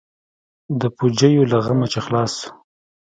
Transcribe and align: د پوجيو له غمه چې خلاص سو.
د 0.79 0.81
پوجيو 0.97 1.43
له 1.51 1.57
غمه 1.65 1.87
چې 1.93 1.99
خلاص 2.05 2.31
سو. 2.41 2.47